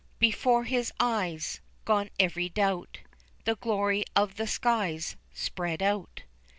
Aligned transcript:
Before 0.17 0.63
his 0.63 0.91
eyes 0.99 1.59
gone, 1.85 2.09
every 2.19 2.49
doubt 2.49 3.01
The 3.45 3.53
glory 3.55 4.03
of 4.15 4.33
the 4.37 4.47
skies 4.47 5.15
spread 5.31 5.83
out. 5.83 6.23